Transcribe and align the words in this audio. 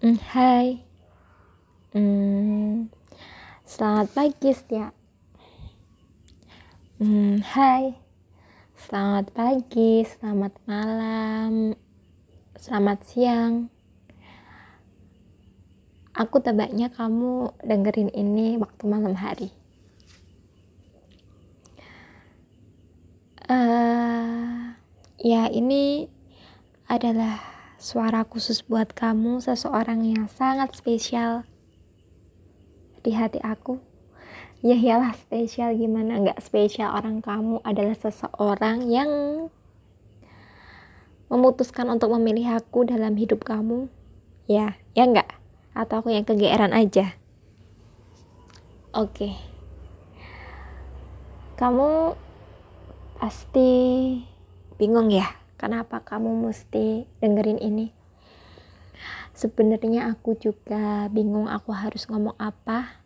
Mm, 0.00 0.16
hai, 0.32 0.80
mm, 1.92 2.88
selamat 3.68 4.08
pagi 4.16 4.48
Setia. 4.48 4.96
Mm, 6.96 7.44
hai, 7.44 8.00
selamat 8.80 9.28
pagi, 9.36 10.00
selamat 10.08 10.56
malam, 10.64 11.76
selamat 12.56 12.98
siang. 13.04 13.68
Aku 16.16 16.40
tebaknya 16.40 16.88
kamu 16.88 17.52
dengerin 17.60 18.08
ini 18.16 18.56
waktu 18.56 18.88
malam 18.88 19.12
hari. 19.20 19.52
Uh, 23.44 24.72
ya 25.20 25.52
ini 25.52 26.08
adalah 26.88 27.59
suara 27.80 28.28
khusus 28.28 28.60
buat 28.60 28.92
kamu, 28.92 29.40
seseorang 29.40 30.04
yang 30.04 30.28
sangat 30.28 30.76
spesial 30.76 31.48
di 33.00 33.16
hati 33.16 33.40
aku. 33.40 33.80
Ya 34.60 34.76
iyalah 34.76 35.16
spesial 35.16 35.72
gimana 35.72 36.20
nggak 36.20 36.44
spesial 36.44 36.92
orang 36.92 37.24
kamu 37.24 37.64
adalah 37.64 37.96
seseorang 37.96 38.84
yang 38.92 39.08
memutuskan 41.32 41.88
untuk 41.88 42.12
memilih 42.20 42.60
aku 42.60 42.84
dalam 42.84 43.16
hidup 43.16 43.40
kamu. 43.48 43.88
Ya, 44.44 44.76
ya 44.92 45.08
nggak? 45.08 45.32
Atau 45.72 46.04
aku 46.04 46.12
yang 46.12 46.28
kegeeran 46.28 46.76
aja? 46.76 47.16
Oke. 48.92 49.32
Okay. 49.32 49.34
Kamu 51.56 52.12
pasti 53.16 53.72
bingung 54.76 55.08
ya 55.08 55.39
kenapa 55.60 56.00
kamu 56.00 56.48
mesti 56.48 57.04
dengerin 57.20 57.60
ini? 57.60 57.92
Sebenarnya 59.36 60.08
aku 60.08 60.32
juga 60.40 61.04
bingung 61.12 61.44
aku 61.44 61.76
harus 61.76 62.08
ngomong 62.08 62.32
apa. 62.40 63.04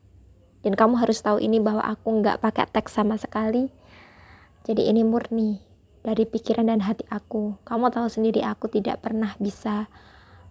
Dan 0.62 0.78
kamu 0.78 1.02
harus 1.02 1.20
tahu 1.20 1.42
ini 1.42 1.58
bahwa 1.58 1.82
aku 1.82 2.22
nggak 2.22 2.38
pakai 2.38 2.70
teks 2.70 2.94
sama 2.94 3.18
sekali. 3.18 3.68
Jadi 4.64 4.86
ini 4.86 5.02
murni 5.02 5.60
dari 6.06 6.24
pikiran 6.24 6.70
dan 6.70 6.80
hati 6.86 7.04
aku. 7.10 7.58
Kamu 7.66 7.90
tahu 7.90 8.06
sendiri 8.08 8.46
aku 8.46 8.70
tidak 8.70 9.02
pernah 9.02 9.34
bisa 9.42 9.90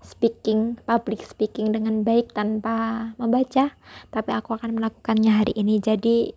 speaking 0.04 0.78
public 0.84 1.24
speaking 1.24 1.72
dengan 1.72 2.04
baik 2.04 2.36
tanpa 2.36 3.16
membaca. 3.16 3.74
Tapi 4.12 4.32
aku 4.36 4.54
akan 4.54 4.76
melakukannya 4.78 5.34
hari 5.34 5.56
ini. 5.58 5.82
Jadi 5.82 6.36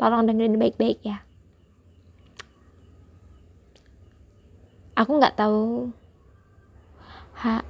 tolong 0.00 0.26
dengerin 0.26 0.58
baik-baik 0.58 0.98
ya 1.06 1.22
aku 4.94 5.10
nggak 5.18 5.36
tahu 5.38 5.90
ha 7.42 7.62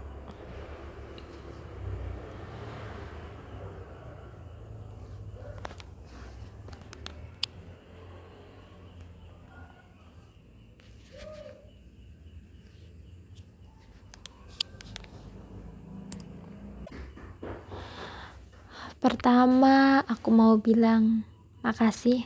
Pertama, 19.04 20.00
aku 20.08 20.32
mau 20.32 20.56
bilang 20.56 21.28
makasih. 21.60 22.24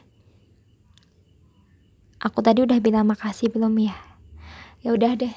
Aku 2.22 2.38
tadi 2.38 2.62
udah 2.62 2.78
bilang 2.78 3.10
makasih 3.10 3.50
belum 3.50 3.74
ya? 3.82 4.07
Ya 4.82 4.94
udah 4.94 5.18
deh. 5.18 5.34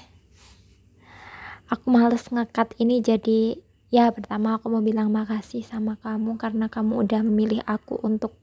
Aku 1.72 1.88
males 1.90 2.28
ngekat 2.30 2.76
ini 2.78 3.00
jadi 3.00 3.58
ya 3.90 4.12
pertama 4.12 4.60
aku 4.60 4.70
mau 4.70 4.84
bilang 4.84 5.10
makasih 5.10 5.64
sama 5.64 5.98
kamu 6.00 6.36
karena 6.36 6.68
kamu 6.68 7.04
udah 7.08 7.22
memilih 7.24 7.64
aku 7.66 7.98
untuk 8.04 8.36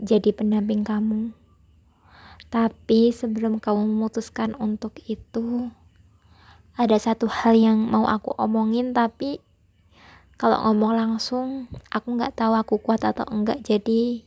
jadi 0.00 0.32
pendamping 0.32 0.86
kamu. 0.86 1.36
Tapi 2.48 3.10
sebelum 3.10 3.58
kamu 3.58 3.82
memutuskan 3.82 4.54
untuk 4.56 4.94
itu 5.10 5.74
ada 6.74 6.98
satu 6.98 7.26
hal 7.30 7.54
yang 7.54 7.78
mau 7.82 8.06
aku 8.06 8.34
omongin 8.34 8.94
tapi 8.94 9.42
kalau 10.34 10.58
ngomong 10.66 10.98
langsung 10.98 11.70
aku 11.94 12.18
nggak 12.18 12.34
tahu 12.34 12.58
aku 12.58 12.78
kuat 12.82 13.06
atau 13.06 13.26
enggak. 13.30 13.62
Jadi 13.62 14.26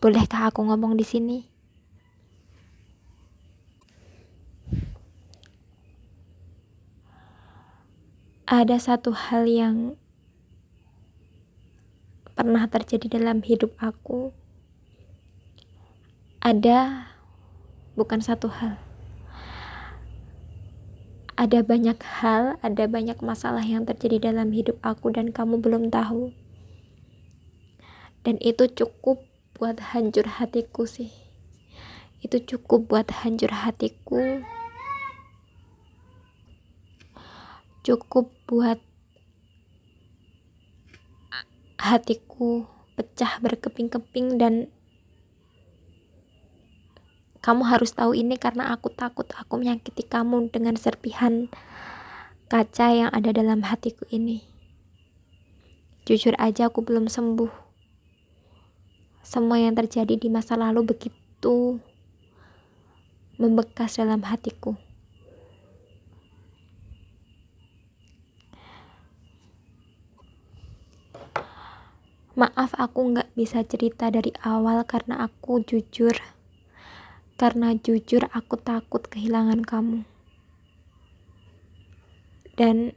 bolehkah 0.00 0.52
aku 0.52 0.64
ngomong 0.64 0.96
di 1.00 1.04
sini 1.04 1.55
ada 8.46 8.78
satu 8.78 9.10
hal 9.10 9.42
yang 9.50 9.98
pernah 12.38 12.70
terjadi 12.70 13.18
dalam 13.18 13.42
hidup 13.42 13.74
aku. 13.82 14.30
Ada 16.38 17.10
bukan 17.98 18.22
satu 18.22 18.46
hal. 18.46 18.78
Ada 21.34 21.66
banyak 21.66 21.98
hal, 21.98 22.54
ada 22.62 22.86
banyak 22.86 23.18
masalah 23.18 23.66
yang 23.66 23.82
terjadi 23.82 24.30
dalam 24.30 24.54
hidup 24.54 24.78
aku 24.78 25.10
dan 25.10 25.34
kamu 25.34 25.58
belum 25.58 25.90
tahu. 25.90 26.30
Dan 28.22 28.38
itu 28.38 28.70
cukup 28.70 29.26
buat 29.58 29.90
hancur 29.90 30.38
hatiku 30.38 30.86
sih. 30.86 31.10
Itu 32.22 32.38
cukup 32.38 32.94
buat 32.94 33.10
hancur 33.10 33.50
hatiku 33.50 34.46
cukup 37.86 38.34
buat 38.50 38.82
hatiku 41.78 42.66
pecah 42.98 43.38
berkeping-keping 43.38 44.42
dan 44.42 44.74
kamu 47.38 47.62
harus 47.62 47.94
tahu 47.94 48.18
ini 48.18 48.34
karena 48.42 48.74
aku 48.74 48.90
takut 48.90 49.30
aku 49.38 49.62
menyakiti 49.62 50.02
kamu 50.02 50.50
dengan 50.50 50.74
serpihan 50.74 51.46
kaca 52.50 52.90
yang 52.90 53.10
ada 53.14 53.30
dalam 53.30 53.62
hatiku 53.62 54.02
ini. 54.10 54.42
Jujur 56.10 56.34
aja 56.42 56.66
aku 56.66 56.82
belum 56.82 57.06
sembuh. 57.06 57.50
Semua 59.22 59.62
yang 59.62 59.78
terjadi 59.78 60.18
di 60.18 60.26
masa 60.26 60.58
lalu 60.58 60.90
begitu 60.90 61.78
membekas 63.38 64.02
dalam 64.02 64.26
hatiku. 64.26 64.85
Maaf 72.36 72.76
aku 72.76 73.16
nggak 73.16 73.32
bisa 73.32 73.64
cerita 73.64 74.12
dari 74.12 74.28
awal 74.44 74.84
karena 74.84 75.24
aku 75.24 75.64
jujur. 75.64 76.12
Karena 77.40 77.72
jujur 77.72 78.28
aku 78.28 78.60
takut 78.60 79.08
kehilangan 79.08 79.64
kamu. 79.64 80.04
Dan 82.60 82.92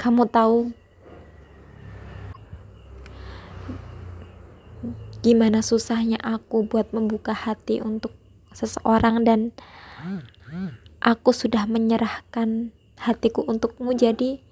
kamu 0.00 0.24
tahu 0.32 0.72
gimana 5.20 5.60
susahnya 5.60 6.16
aku 6.20 6.64
buat 6.64 6.92
membuka 6.96 7.32
hati 7.32 7.84
untuk 7.84 8.12
seseorang 8.52 9.24
dan 9.24 9.52
aku 11.00 11.32
sudah 11.32 11.64
menyerahkan 11.64 12.72
hatiku 13.00 13.44
untukmu 13.44 13.96
jadi 13.96 14.44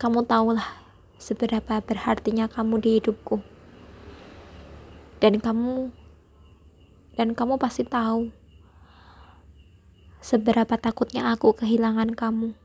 kamu 0.00 0.24
tahulah 0.24 0.64
seberapa 1.20 1.84
berartinya 1.84 2.48
kamu 2.48 2.80
di 2.80 2.90
hidupku. 2.96 3.44
Dan 5.20 5.44
kamu 5.44 5.92
dan 7.20 7.36
kamu 7.36 7.60
pasti 7.60 7.84
tahu 7.84 8.32
seberapa 10.24 10.80
takutnya 10.80 11.28
aku 11.28 11.52
kehilangan 11.52 12.16
kamu. 12.16 12.56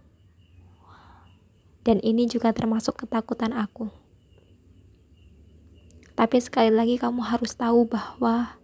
Dan 1.83 1.99
ini 1.99 2.23
juga 2.23 2.55
termasuk 2.55 3.03
ketakutan 3.03 3.51
aku. 3.51 3.91
Tapi 6.15 6.39
sekali 6.39 6.71
lagi 6.71 6.95
kamu 6.95 7.19
harus 7.19 7.51
tahu 7.51 7.83
bahwa 7.83 8.55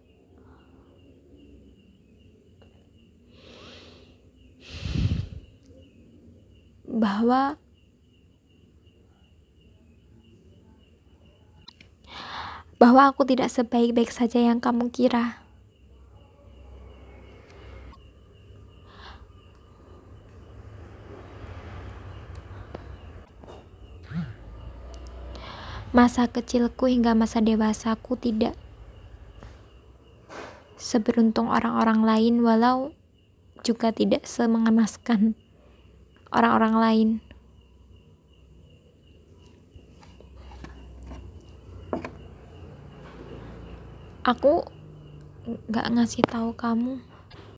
bahwa 6.88 7.60
bahwa 12.82 13.14
aku 13.14 13.22
tidak 13.22 13.46
sebaik-baik 13.46 14.10
saja 14.10 14.42
yang 14.42 14.58
kamu 14.58 14.90
kira. 14.90 15.38
Masa 25.94 26.26
kecilku 26.26 26.90
hingga 26.90 27.14
masa 27.14 27.38
dewasaku 27.38 28.18
tidak 28.18 28.58
seberuntung 30.74 31.54
orang-orang 31.54 32.02
lain 32.02 32.42
walau 32.42 32.90
juga 33.62 33.94
tidak 33.94 34.26
semengenaskan 34.26 35.38
orang-orang 36.34 36.74
lain. 36.74 37.31
Aku 44.22 44.62
nggak 45.66 45.90
ngasih 45.98 46.22
tahu 46.30 46.54
kamu 46.54 47.02